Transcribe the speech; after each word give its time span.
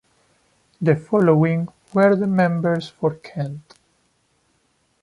The 0.81 0.95
following 0.95 1.67
were 1.93 2.15
the 2.15 2.25
members 2.25 2.89
for 2.89 3.13
Kent. 3.17 3.77